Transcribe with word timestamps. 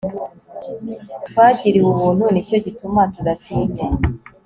twagiriwe 1.27 1.87
ubuntu 1.93 2.23
ni 2.31 2.41
cyo 2.47 2.57
gituma 2.65 3.01
tudatinya 3.13 3.87